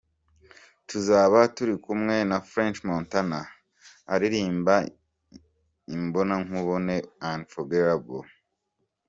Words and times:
Tuzaba 0.87 1.39
turi 1.55 1.75
kumwe 1.85 2.15
na 2.29 2.37
French 2.49 2.77
Montana 2.89 3.39
aririmba 4.13 4.75
imbonankubone 5.95 6.95
’Unforgettable’. 7.29 8.27